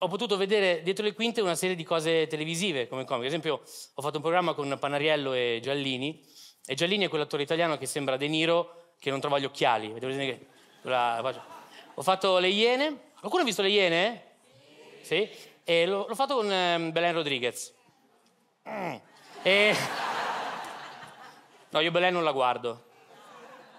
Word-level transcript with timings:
ho 0.00 0.08
potuto 0.08 0.36
vedere 0.36 0.82
dietro 0.82 1.04
le 1.04 1.12
quinte 1.12 1.40
una 1.40 1.56
serie 1.56 1.74
di 1.74 1.82
cose 1.82 2.26
televisive 2.28 2.86
come 2.86 3.04
comico. 3.04 3.26
Ad 3.26 3.32
esempio, 3.32 3.62
ho 3.94 4.02
fatto 4.02 4.16
un 4.16 4.22
programma 4.22 4.54
con 4.54 4.76
Panariello 4.78 5.32
e 5.32 5.58
Giallini, 5.60 6.24
e 6.64 6.74
Giallini 6.74 7.06
è 7.06 7.08
quell'attore 7.08 7.42
italiano 7.42 7.76
che 7.78 7.86
sembra 7.86 8.16
De 8.16 8.28
Niro 8.28 8.92
che 8.98 9.10
non 9.10 9.20
trova 9.20 9.38
gli 9.38 9.44
occhiali. 9.44 9.88
Vedete 9.88 10.16
che. 10.16 10.46
Ho 11.94 12.02
fatto 12.02 12.38
Le 12.38 12.48
Iene. 12.48 13.12
Qualcuno 13.18 13.42
ha 13.42 13.46
visto 13.46 13.62
Le 13.62 13.70
Iene? 13.70 14.22
Sì. 15.00 15.28
E 15.64 15.86
l'ho, 15.86 16.06
l'ho 16.06 16.14
fatto 16.14 16.36
con 16.36 16.46
um, 16.46 16.92
Belen 16.92 17.14
Rodriguez. 17.14 17.74
Mm. 18.68 18.94
E... 19.42 19.76
No, 21.70 21.80
io 21.80 21.90
Belen 21.90 22.14
non 22.14 22.24
la 22.24 22.32
guardo. 22.32 22.84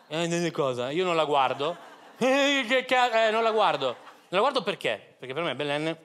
Eh, 0.10 0.52
cosa? 0.52 0.92
Io 0.92 1.04
non 1.04 1.16
la 1.16 1.26
guardo. 1.26 1.76
Eh, 2.20 3.30
non 3.32 3.42
la 3.42 3.52
guardo. 3.52 3.86
Non 3.86 3.96
la 4.30 4.40
guardo 4.40 4.62
perché? 4.62 5.16
Perché 5.18 5.34
per 5.34 5.42
me 5.42 5.56
Belen 5.56 5.98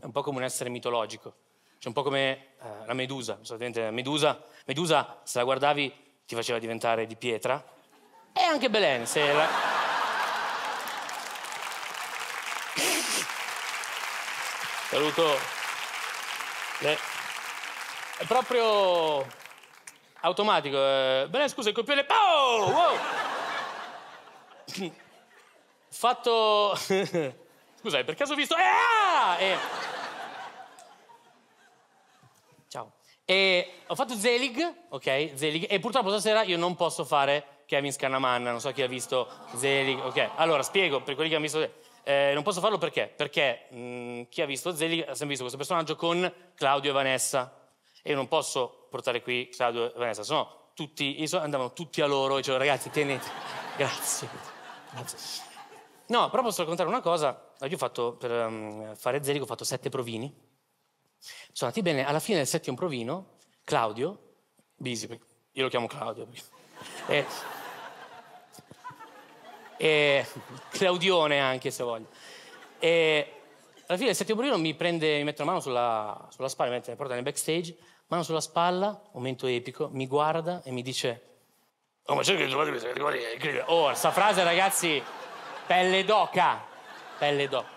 è 0.00 0.04
un 0.04 0.12
po' 0.12 0.22
come 0.22 0.38
un 0.38 0.44
essere 0.44 0.70
mitologico. 0.70 1.34
Cioè 1.78 1.88
un 1.88 1.92
po' 1.92 2.02
come 2.02 2.54
eh, 2.60 2.86
la 2.86 2.94
Medusa. 2.94 3.38
Solitamente 3.42 3.90
Medusa, 3.90 4.42
Medusa, 4.64 5.20
se 5.24 5.38
la 5.38 5.44
guardavi, 5.44 5.94
ti 6.26 6.34
faceva 6.34 6.58
diventare 6.58 7.06
di 7.06 7.16
pietra. 7.16 7.62
E 8.32 8.42
anche 8.42 8.68
Belen, 8.68 9.06
se 9.06 9.32
la... 9.32 9.48
Saluto. 14.90 15.38
Le... 16.80 16.98
È 18.18 18.24
proprio 18.24 19.26
automatico. 20.20 20.76
Eh. 20.76 21.26
Bene, 21.28 21.48
scusa, 21.48 21.68
il 21.68 21.74
copione. 21.74 22.06
Oh! 22.08 22.70
Wow! 22.70 22.98
Fatto. 25.88 26.76
Scusa, 27.86 28.02
per 28.02 28.14
caso 28.16 28.32
ho 28.32 28.36
visto. 28.36 28.54
Ah! 28.58 29.38
E... 29.38 29.56
Ciao. 32.68 32.92
E 33.28 33.72
ho 33.88 33.94
fatto 33.96 34.14
Zelig, 34.14 34.74
ok? 34.88 35.32
Zelig. 35.34 35.66
E 35.68 35.80
purtroppo 35.80 36.10
stasera 36.10 36.44
io 36.44 36.56
non 36.56 36.76
posso 36.76 37.04
fare 37.04 37.64
Kevin 37.66 37.92
Scanamanna. 37.92 38.52
Non 38.52 38.60
so 38.60 38.70
chi 38.70 38.82
ha 38.82 38.86
visto 38.86 39.28
Zelig. 39.56 39.98
Ok, 39.98 40.30
allora 40.36 40.62
spiego 40.62 41.02
per 41.02 41.14
quelli 41.14 41.28
che 41.28 41.34
hanno 41.34 41.44
visto. 41.44 41.68
Eh, 42.04 42.30
non 42.34 42.44
posso 42.44 42.60
farlo 42.60 42.78
perché? 42.78 43.12
Perché 43.14 43.66
mh, 43.70 43.78
mm, 43.78 44.22
chi 44.28 44.42
ha 44.42 44.46
visto 44.46 44.74
Zelig 44.74 45.00
ha 45.00 45.14
sempre 45.14 45.36
visto 45.36 45.42
questo 45.42 45.58
personaggio 45.58 45.96
con 45.96 46.32
Claudio 46.54 46.90
e 46.90 46.94
Vanessa. 46.94 47.68
E 48.00 48.10
io 48.10 48.16
non 48.16 48.28
posso 48.28 48.86
portare 48.88 49.20
qui 49.20 49.48
Claudio 49.48 49.92
e 49.92 49.98
Vanessa, 49.98 50.22
se 50.22 50.32
no 50.32 50.64
tutti, 50.76 51.26
andavano 51.32 51.72
tutti 51.72 52.02
a 52.02 52.06
loro 52.06 52.34
e 52.34 52.36
dicevo 52.36 52.58
ragazzi 52.58 52.90
tenete, 52.90 53.26
grazie, 53.76 54.28
grazie. 54.92 55.44
No, 56.08 56.28
però 56.28 56.42
posso 56.42 56.60
raccontare 56.60 56.88
una 56.88 57.00
cosa. 57.00 57.54
Io 57.62 57.74
ho 57.74 57.78
fatto, 57.78 58.12
per 58.12 58.30
um, 58.30 58.94
fare 58.94 59.24
Zelig, 59.24 59.42
ho 59.42 59.46
fatto 59.46 59.64
sette 59.64 59.88
provini. 59.88 60.32
Sono 61.52 61.70
andati 61.70 61.82
bene, 61.82 62.06
alla 62.06 62.20
fine 62.20 62.38
del 62.38 62.46
settimo 62.46 62.76
provino, 62.76 63.38
Claudio, 63.64 64.34
Bisi, 64.76 65.08
io 65.52 65.62
lo 65.62 65.68
chiamo 65.68 65.86
Claudio, 65.86 66.28
e, 67.06 67.24
e 69.76 70.26
Claudione 70.70 71.40
anche 71.40 71.70
se 71.70 71.82
voglio. 71.82 72.08
E 72.78 73.32
alla 73.86 73.96
fine 73.96 74.06
del 74.06 74.16
settimo 74.16 74.38
provino 74.38 74.58
mi 74.58 74.74
prende, 74.74 75.16
mi 75.18 75.24
mette 75.24 75.42
una 75.42 75.52
mano 75.52 75.62
sulla, 75.62 76.28
sulla 76.30 76.48
spalla, 76.48 76.70
mi, 76.70 76.76
mette, 76.76 76.90
mi 76.90 76.96
porta 76.96 77.14
nel 77.14 77.22
backstage 77.22 77.76
mano 78.08 78.22
sulla 78.22 78.40
spalla, 78.40 79.00
momento 79.12 79.46
epico, 79.46 79.88
mi 79.92 80.06
guarda 80.06 80.62
e 80.62 80.70
mi 80.70 80.82
dice 80.82 81.22
Oh, 82.08 82.14
ma 82.14 82.22
c'è 82.22 82.36
che 82.36 82.46
trovate 82.46 83.64
Oh, 83.66 83.92
sta 83.94 84.12
frase, 84.12 84.44
ragazzi, 84.44 85.02
pelle 85.66 86.04
d'oca. 86.04 86.64
Pelle 87.18 87.48
d'oca. 87.48 87.75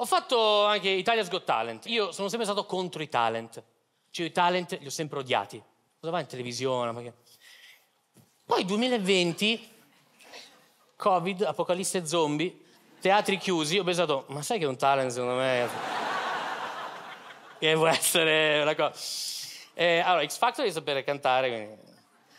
Ho 0.00 0.06
fatto 0.06 0.64
anche 0.64 0.90
Italia's 0.90 1.28
Got 1.28 1.42
Talent. 1.42 1.86
Io 1.86 2.12
sono 2.12 2.28
sempre 2.28 2.46
stato 2.46 2.64
contro 2.66 3.02
i 3.02 3.08
talent. 3.08 3.60
Cioè, 4.10 4.26
i 4.26 4.30
talent 4.30 4.78
li 4.78 4.86
ho 4.86 4.90
sempre 4.90 5.18
odiati. 5.18 5.60
Cosa 5.98 6.12
va 6.12 6.20
in 6.20 6.26
televisione? 6.26 6.92
Perché... 6.92 7.14
Poi 8.46 8.64
2020, 8.64 9.68
Covid, 10.94 11.42
apocalisse 11.42 12.06
zombie, 12.06 12.56
teatri 13.00 13.38
chiusi, 13.38 13.78
ho 13.78 13.82
pensato, 13.82 14.24
ma 14.28 14.40
sai 14.40 14.60
che 14.60 14.66
un 14.66 14.76
talent 14.76 15.10
secondo 15.10 15.34
me 15.34 15.68
che 17.58 17.74
può 17.74 17.88
essere 17.88 18.62
una 18.62 18.76
cosa. 18.76 18.94
Eh, 19.74 19.98
allora, 19.98 20.24
X 20.24 20.38
Factor 20.38 20.62
devi 20.62 20.72
sapere 20.72 21.02
cantare, 21.02 21.48
quindi... 21.48 21.86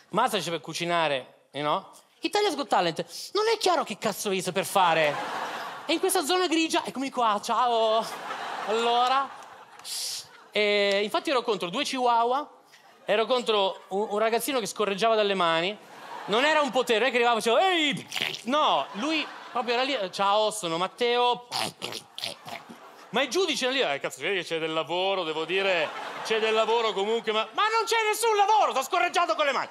Masterchef 0.08 0.50
per 0.50 0.60
cucinare, 0.60 1.44
you 1.52 1.62
know? 1.62 1.86
Italia's 2.20 2.56
Got 2.56 2.68
Talent, 2.68 3.30
non 3.34 3.44
è 3.54 3.58
chiaro 3.58 3.84
che 3.84 3.98
cazzo 3.98 4.30
devi 4.30 4.40
saper 4.40 4.64
fare. 4.64 5.39
E 5.86 5.92
in 5.92 5.98
questa 5.98 6.24
zona 6.24 6.46
grigia, 6.46 6.84
eccomi 6.84 7.10
qua, 7.10 7.40
ciao. 7.42 8.04
Allora, 8.66 9.28
e 10.52 11.00
infatti 11.02 11.30
ero 11.30 11.42
contro 11.42 11.68
due 11.68 11.84
chihuahua, 11.84 12.48
ero 13.04 13.26
contro 13.26 13.84
un, 13.88 14.06
un, 14.10 14.18
ragazzino 14.18 14.60
che 14.60 14.66
scorreggiava 14.66 15.14
dalle 15.14 15.34
mani. 15.34 15.76
Non 16.26 16.44
era 16.44 16.60
un 16.60 16.70
potere, 16.70 17.00
non 17.00 17.10
che 17.10 17.16
arrivava 17.16 17.38
e 17.38 17.42
facevo, 17.42 17.58
ehi! 17.58 18.06
No, 18.44 18.86
lui 18.92 19.26
proprio 19.50 19.74
era 19.74 19.82
lì, 19.82 19.96
ciao, 20.12 20.50
sono 20.50 20.76
Matteo. 20.76 21.48
Ma 23.10 23.22
i 23.22 23.28
giudici 23.28 23.68
lì, 23.70 23.80
eh, 23.80 23.98
cazzo, 23.98 24.20
vedi 24.20 24.36
che 24.36 24.44
c'è 24.44 24.58
del 24.60 24.72
lavoro, 24.72 25.24
devo 25.24 25.44
dire, 25.44 25.88
c'è 26.24 26.38
del 26.38 26.54
lavoro 26.54 26.92
comunque, 26.92 27.32
ma, 27.32 27.48
ma 27.54 27.62
non 27.62 27.84
c'è 27.84 27.96
nessun 28.08 28.36
lavoro, 28.36 28.70
sto 28.70 28.82
scorreggiato 28.84 29.34
con 29.34 29.46
le 29.46 29.52
mani. 29.52 29.68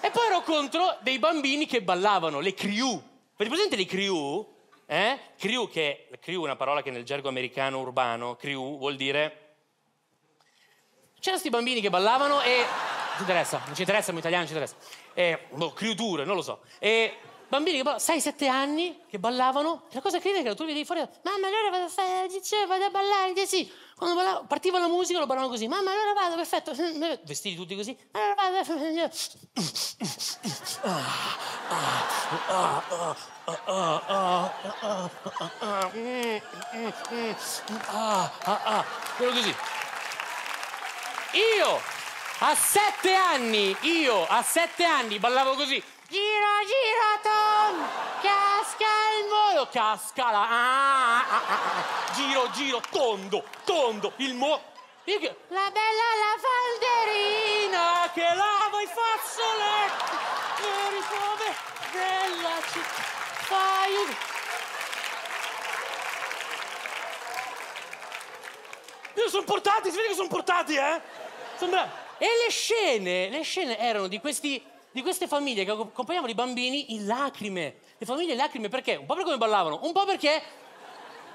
E 0.00 0.10
poi 0.10 0.26
ero 0.26 0.42
contro 0.42 0.96
dei 1.00 1.20
bambini 1.20 1.66
che 1.66 1.82
ballavano, 1.82 2.40
le 2.40 2.54
crew. 2.54 3.00
Avete 3.34 3.48
presente 3.48 3.76
le 3.76 3.86
crew? 3.86 4.51
Eh? 4.92 5.18
Crew, 5.38 5.70
che 5.70 6.10
crew 6.20 6.42
è 6.42 6.44
una 6.44 6.56
parola 6.56 6.82
che 6.82 6.90
nel 6.90 7.04
gergo 7.04 7.30
americano 7.30 7.80
urbano, 7.80 8.36
crew 8.36 8.76
vuol 8.76 8.96
dire... 8.96 9.54
C'erano 11.14 11.40
questi 11.40 11.48
bambini 11.48 11.80
che 11.80 11.88
ballavano 11.88 12.42
e... 12.42 12.56
Non 12.56 13.14
ci 13.16 13.20
interessa, 13.20 13.62
non 13.64 13.74
ci 13.74 13.80
interessa, 13.80 14.04
siamo 14.04 14.18
italiani, 14.18 14.44
non 14.44 14.54
ci 14.54 14.58
interessa. 14.60 15.00
E, 15.14 15.46
boh, 15.54 15.72
crew 15.72 15.94
tour, 15.94 16.26
non 16.26 16.36
lo 16.36 16.42
so. 16.42 16.60
E 16.78 17.16
bambini 17.52 17.76
che 17.76 17.82
ballavano, 17.82 18.02
6-7 18.02 18.48
anni 18.48 18.98
che 19.10 19.18
ballavano, 19.18 19.82
la 19.90 20.00
cosa 20.00 20.18
critica 20.18 20.40
è 20.40 20.42
che 20.50 20.54
tu 20.54 20.64
vedi 20.64 20.86
fuori, 20.86 21.06
mamma 21.22 21.48
allora 21.48 21.68
vado 21.68 21.84
a 21.84 21.88
fare, 21.88 22.26
dice, 22.28 22.64
vado 22.64 22.84
a 22.86 22.90
ballare, 22.90 23.46
sì. 23.46 23.70
Quando 23.94 24.16
ballavo, 24.16 24.46
partiva 24.46 24.78
la 24.78 24.88
musica 24.88 25.18
lo 25.18 25.26
ballavano 25.26 25.52
così, 25.52 25.68
mamma 25.68 25.90
allora 25.90 26.14
vado, 26.14 26.36
perfetto, 26.36 26.72
vestiti 27.24 27.54
tutti 27.54 27.76
così, 27.76 27.94
allora 28.12 28.34
vado, 28.34 28.64
quello 39.16 39.32
così. 39.32 39.54
Io 41.58 41.80
a 42.38 42.54
sette 42.54 43.14
anni, 43.14 43.76
io 43.82 44.26
a 44.26 44.42
sette 44.42 44.84
anni 44.84 45.18
ballavo 45.18 45.54
così. 45.54 45.82
Gira, 46.12 46.60
gira, 46.68 47.10
Tom! 47.22 47.88
Casca 48.20 48.92
il 49.18 49.28
mondo! 49.30 49.66
Casca 49.72 50.30
la... 50.30 50.42
Ah, 50.42 51.20
ah, 51.20 51.42
ah, 51.46 51.58
ah. 51.78 52.12
Giro, 52.12 52.50
giro, 52.50 52.82
tondo, 52.90 53.42
tondo, 53.64 54.12
il 54.16 54.34
mo... 54.34 54.60
La 55.06 55.70
bella 55.72 56.08
la 56.20 56.36
falderina 56.44 58.10
che 58.12 58.20
lava 58.20 58.82
i 58.82 58.88
fazzoletti 58.88 60.14
e 60.60 60.90
rimuove 60.90 61.48
della 61.92 62.60
città. 62.70 63.02
Fai... 63.48 63.92
Io 69.14 69.28
sono 69.30 69.44
portati, 69.44 69.88
si 69.90 69.96
vede 69.96 70.08
che 70.08 70.14
sono 70.14 70.28
portati, 70.28 70.74
eh? 70.74 71.00
Sono 71.56 71.70
bravi. 71.70 71.90
E 72.18 72.26
le 72.44 72.50
scene, 72.50 73.30
le 73.30 73.42
scene 73.44 73.78
erano 73.78 74.08
di 74.08 74.20
questi 74.20 74.62
di 74.92 75.02
queste 75.02 75.26
famiglie 75.26 75.64
che 75.64 75.70
accompagnavano 75.70 76.30
i 76.30 76.34
bambini 76.34 76.94
in 76.94 77.06
lacrime. 77.06 77.76
Le 77.98 78.06
famiglie 78.06 78.32
in 78.32 78.38
lacrime 78.38 78.68
perché? 78.68 78.96
Un 78.96 79.06
po' 79.06 79.14
per 79.14 79.24
come 79.24 79.38
ballavano, 79.38 79.80
un 79.82 79.92
po' 79.92 80.04
perché 80.04 80.42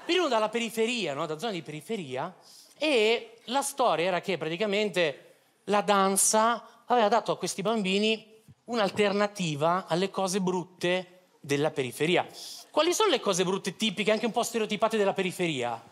venivano 0.06 0.30
dalla 0.30 0.48
periferia, 0.48 1.12
no? 1.12 1.26
da 1.26 1.38
zona 1.38 1.52
di 1.52 1.62
periferia, 1.62 2.34
e 2.78 3.34
la 3.46 3.62
storia 3.62 4.06
era 4.06 4.20
che 4.20 4.38
praticamente 4.38 5.24
la 5.64 5.82
danza 5.82 6.82
aveva 6.86 7.08
dato 7.08 7.32
a 7.32 7.36
questi 7.36 7.60
bambini 7.60 8.36
un'alternativa 8.64 9.86
alle 9.86 10.10
cose 10.10 10.40
brutte 10.40 11.26
della 11.40 11.70
periferia. 11.70 12.26
Quali 12.70 12.94
sono 12.94 13.10
le 13.10 13.20
cose 13.20 13.44
brutte 13.44 13.76
tipiche, 13.76 14.12
anche 14.12 14.26
un 14.26 14.32
po' 14.32 14.42
stereotipate 14.42 14.96
della 14.96 15.12
periferia? 15.12 15.82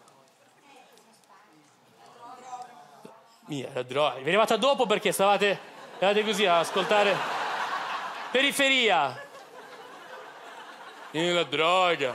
Mia, 3.46 3.70
la 3.72 3.82
droga. 3.82 4.14
Vi 4.14 4.24
è 4.24 4.26
arrivata 4.28 4.56
dopo 4.56 4.86
perché 4.86 5.12
stavate, 5.12 5.58
stavate 5.96 6.24
così 6.24 6.46
a 6.46 6.58
ascoltare. 6.60 7.45
Periferia. 8.36 9.18
E 11.10 11.32
la 11.32 11.44
droga. 11.44 12.14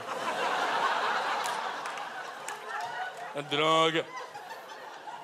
La 3.32 3.42
droga. 3.42 4.06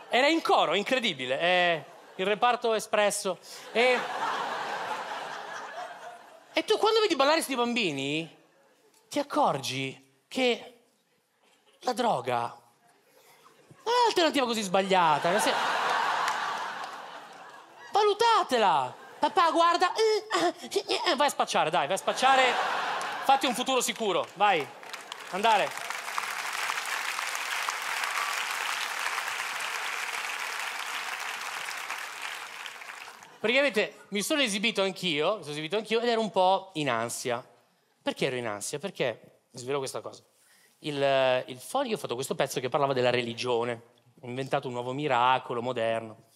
Era 0.09 0.27
in 0.27 0.41
coro, 0.41 0.73
incredibile. 0.73 1.37
È 1.37 1.85
il 2.15 2.25
reparto 2.25 2.73
espresso. 2.73 3.37
E... 3.73 3.99
e 6.51 6.63
tu 6.63 6.79
quando 6.79 6.99
vedi 7.01 7.15
ballare 7.15 7.35
questi 7.35 7.55
bambini, 7.55 8.35
ti 9.07 9.19
accorgi 9.19 10.23
che 10.27 10.79
La 11.81 11.93
droga. 11.93 12.39
Non 12.39 13.93
è 13.93 13.99
un'alternativa 14.01 14.47
così 14.47 14.63
sbagliata. 14.63 15.39
Se... 15.39 15.53
Valutatela. 17.91 19.05
Papà, 19.27 19.51
guarda. 19.51 19.91
Eh, 19.93 21.15
vai 21.17 21.27
a 21.27 21.29
spacciare, 21.29 21.69
dai, 21.69 21.85
vai 21.85 21.95
a 21.95 21.99
spacciare. 21.99 22.43
Fatti 23.25 23.45
un 23.45 23.53
futuro 23.53 23.81
sicuro. 23.81 24.25
Vai. 24.35 24.65
Andare. 25.31 25.69
Praticamente 33.39 34.05
mi 34.09 34.21
sono 34.21 34.41
esibito 34.41 34.81
anch'io, 34.81 35.35
mi 35.35 35.41
sono 35.41 35.51
esibito 35.51 35.75
anch'io 35.75 35.99
ed 35.99 36.07
ero 36.07 36.21
un 36.21 36.31
po' 36.31 36.71
in 36.75 36.89
ansia. 36.89 37.45
Perché 38.01 38.27
ero 38.27 38.37
in 38.37 38.47
ansia? 38.47 38.79
Perché, 38.79 39.41
svelo 39.51 39.79
questa 39.79 39.99
cosa, 39.99 40.23
il, 40.79 41.43
il 41.47 41.59
Fonico, 41.59 41.89
io 41.89 41.95
ho 41.95 41.99
fatto 41.99 42.15
questo 42.15 42.35
pezzo 42.35 42.61
che 42.61 42.69
parlava 42.69 42.93
della 42.93 43.09
religione, 43.09 43.81
ho 44.21 44.27
inventato 44.27 44.67
un 44.67 44.73
nuovo 44.73 44.93
miracolo 44.93 45.61
moderno. 45.61 46.29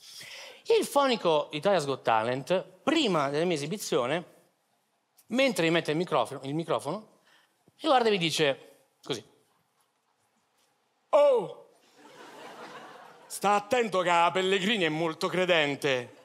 Il 0.66 0.86
fonico 0.86 1.50
Italia's 1.52 1.86
Got 1.86 2.02
Talent, 2.04 2.64
prima 2.84 3.30
della 3.30 3.46
mia 3.46 3.56
esibizione, 3.56 4.26
mentre 5.28 5.64
mi 5.66 5.72
mette 5.72 5.92
il 5.92 5.98
microfono, 5.98 6.42
il 6.44 6.54
microfono 6.54 7.10
mi 7.84 7.90
guarda 7.90 8.10
e 8.10 8.12
mi 8.12 8.18
dice 8.20 8.70
così. 9.04 9.24
Oh! 11.10 11.58
Sta 13.26 13.56
attento 13.56 14.02
che 14.02 14.30
Pellegrini 14.32 14.84
è 14.84 14.90
molto 14.90 15.28
credente. 15.28 16.20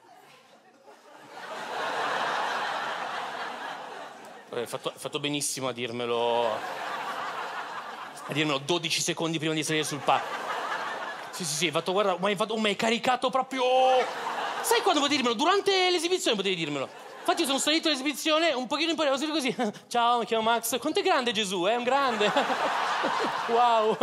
Hai 4.49 4.67
fatto, 4.67 4.93
fatto, 4.95 5.19
benissimo 5.19 5.67
a 5.67 5.71
dirmelo. 5.71 6.45
A 6.49 8.33
dirmelo 8.33 8.59
12 8.59 9.01
secondi 9.01 9.39
prima 9.39 9.53
di 9.53 9.63
salire 9.63 9.83
sul 9.83 9.99
palco. 9.99 10.56
Sì, 11.37 11.45
sì, 11.45 11.53
sì, 11.53 11.65
hai 11.67 11.71
fatto, 11.71 11.91
guarda, 11.91 12.17
ma 12.17 12.29
hai, 12.29 12.35
fatto, 12.35 12.57
ma 12.57 12.67
hai 12.67 12.75
caricato 12.75 13.29
proprio. 13.29 13.61
Sai 14.63 14.81
quando 14.81 15.01
potevi 15.01 15.17
dirmelo? 15.17 15.35
Durante 15.35 15.91
l'esibizione 15.91 16.35
potevi 16.35 16.55
dirmelo. 16.55 16.89
Infatti 17.19 17.41
io 17.41 17.45
sono 17.45 17.59
salito 17.59 17.89
all'esibizione 17.89 18.53
un 18.53 18.65
pochino 18.65 18.89
in 18.89 18.95
poi, 18.95 19.07
così. 19.07 19.55
Ciao, 19.87 20.17
mi 20.17 20.25
chiamo 20.25 20.41
Max. 20.41 20.79
Quanto 20.79 20.99
è 20.99 21.03
grande 21.03 21.31
Gesù, 21.33 21.65
è 21.65 21.73
eh? 21.73 21.75
un 21.75 21.83
grande. 21.83 22.31
wow. 23.53 23.95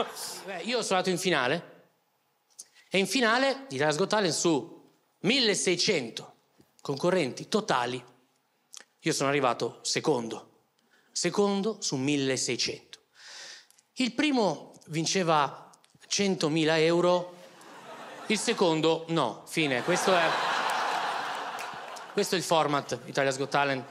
Beh, 0.44 0.62
io 0.62 0.80
sono 0.82 0.98
andato 0.98 1.10
in 1.10 1.18
finale. 1.18 1.88
E 2.88 2.98
in 2.98 3.08
finale 3.08 3.66
di 3.68 3.78
Got 3.78 4.06
Talent 4.06 4.32
su 4.32 4.92
1600 5.18 6.34
concorrenti 6.82 7.48
totali 7.48 8.00
io 9.00 9.12
sono 9.12 9.28
arrivato 9.28 9.80
secondo, 9.82 10.66
secondo 11.10 11.78
su 11.80 11.96
1600. 11.96 13.00
Il 13.94 14.14
primo 14.14 14.78
vinceva 14.86 15.63
100.000 16.08 16.78
euro, 16.80 17.34
il 18.26 18.38
secondo 18.38 19.04
no, 19.08 19.42
fine. 19.46 19.82
Questo 19.82 20.14
è, 20.14 20.22
questo 22.12 22.34
è 22.34 22.38
il 22.38 22.44
format 22.44 22.98
Italia's 23.06 23.36
Got 23.36 23.50
Talent. 23.50 23.84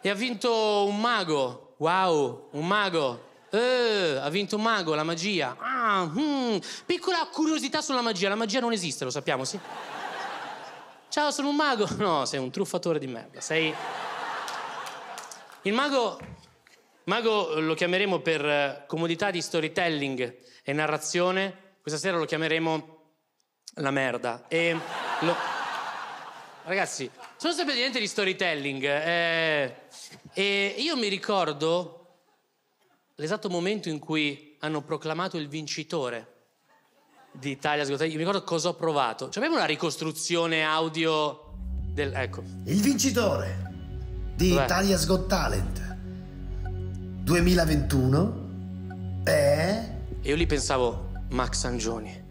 E 0.00 0.08
ha 0.08 0.14
vinto 0.14 0.86
un 0.86 1.00
mago, 1.00 1.74
wow, 1.78 2.48
un 2.52 2.66
mago. 2.66 3.24
Eh, 3.50 4.18
ha 4.20 4.28
vinto 4.28 4.56
un 4.56 4.62
mago, 4.62 4.94
la 4.94 5.02
magia. 5.02 5.56
Ah, 5.58 6.04
hmm. 6.04 6.58
Piccola 6.84 7.28
curiosità 7.32 7.80
sulla 7.80 8.02
magia, 8.02 8.28
la 8.28 8.34
magia 8.34 8.60
non 8.60 8.72
esiste, 8.72 9.04
lo 9.04 9.10
sappiamo, 9.10 9.44
sì? 9.44 9.58
Ciao, 11.08 11.30
sono 11.30 11.48
un 11.48 11.56
mago. 11.56 11.88
No, 11.96 12.24
sei 12.24 12.40
un 12.40 12.50
truffatore 12.50 12.98
di 12.98 13.06
merda. 13.06 13.40
Sei 13.40 13.74
il 15.62 15.72
mago, 15.72 16.18
mago 17.06 17.58
lo 17.60 17.74
chiameremo 17.74 18.20
per 18.20 18.44
eh, 18.44 18.84
comodità 18.86 19.30
di 19.30 19.40
storytelling 19.40 20.36
e 20.62 20.72
narrazione. 20.72 21.74
Questa 21.80 22.00
sera 22.00 22.16
lo 22.16 22.24
chiameremo 22.24 22.96
la 23.74 23.90
merda. 23.90 24.46
E 24.48 24.76
lo... 25.20 25.34
Ragazzi, 26.64 27.08
sono 27.36 27.52
sempre 27.52 27.74
niente 27.74 28.00
di 28.00 28.06
storytelling. 28.06 28.82
Eh, 28.84 29.74
e 30.32 30.74
io 30.78 30.96
mi 30.96 31.08
ricordo 31.08 32.20
l'esatto 33.16 33.48
momento 33.48 33.88
in 33.88 33.98
cui 33.98 34.56
hanno 34.60 34.82
proclamato 34.82 35.36
il 35.36 35.48
vincitore 35.48 36.34
di 37.30 37.50
Italia's 37.50 37.88
Got 37.88 37.98
Talent. 37.98 38.14
Io 38.14 38.20
mi 38.20 38.26
ricordo 38.26 38.44
cosa 38.44 38.70
ho 38.70 38.74
provato. 38.74 39.28
Cioè, 39.28 39.36
abbiamo 39.36 39.56
una 39.56 39.66
ricostruzione 39.66 40.64
audio 40.64 41.52
del... 41.92 42.12
Ecco. 42.14 42.42
Il 42.64 42.80
vincitore 42.80 43.72
di 44.34 44.52
Beh. 44.54 44.64
Italia's 44.64 45.06
Got 45.06 45.28
Talent 45.28 45.95
2021 47.26 49.24
è... 49.24 49.90
E 50.22 50.28
io 50.28 50.36
lì 50.36 50.46
pensavo, 50.46 51.10
Max 51.30 51.64
Angioni, 51.64 52.22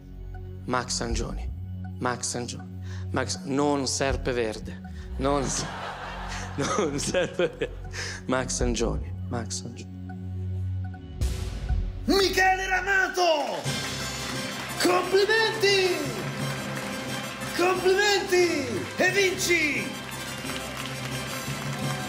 Max 0.68 1.02
Angioni, 1.02 1.52
Max 2.00 2.34
Angioni, 2.36 2.80
Max, 3.12 3.42
non 3.44 3.88
serpe 3.88 4.32
verde, 4.32 4.80
non, 5.18 5.44
non 6.56 6.98
serpe 6.98 7.48
verde, 7.58 7.72
Max 8.28 8.62
Angioni, 8.62 9.14
Max 9.28 9.66
Angioni. 9.66 9.94
Michele 12.06 12.66
Ramato! 12.70 13.60
Complimenti! 14.82 15.98
Complimenti! 17.58 18.70
E 18.96 19.12
vinci 19.12 19.86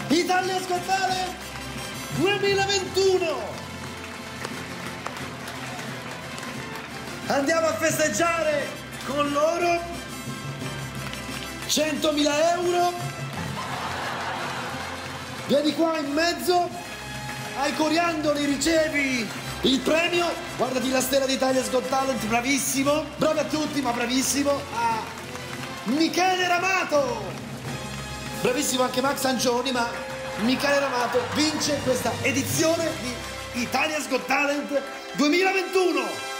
Italia 0.07 0.61
Scottale 0.61 1.46
2021 2.17 3.39
andiamo 7.27 7.67
a 7.67 7.73
festeggiare 7.73 8.67
con 9.05 9.31
loro 9.31 9.79
100.000 11.67 12.31
euro. 12.55 12.93
Vieni 15.47 15.73
qua 15.75 15.97
in 15.97 16.11
mezzo. 16.11 16.69
Ai 17.59 17.75
coriandoli 17.75 18.45
ricevi 18.45 19.27
il 19.61 19.79
premio. 19.79 20.25
Guardati 20.57 20.89
la 20.89 21.01
stella 21.01 21.25
d'Italia 21.25 21.61
Got 21.69 21.87
Talent 21.87 22.25
bravissimo. 22.25 23.05
Bravi 23.17 23.39
a 23.39 23.43
tutti 23.43 23.81
ma 23.81 23.91
bravissimo. 23.91 24.51
A 24.73 25.01
Michele 25.85 26.47
Ramato. 26.47 27.45
Bravissimo 28.41 28.83
anche 28.83 29.01
Max 29.01 29.23
Angioni, 29.25 29.71
ma 29.71 30.15
Michele 30.41 30.79
Ramato 30.79 31.19
vince 31.33 31.79
questa 31.83 32.11
edizione 32.21 32.87
di 33.01 33.61
Italia's 33.61 34.07
Got 34.07 34.25
Talent 34.27 34.81
2021. 35.15 36.36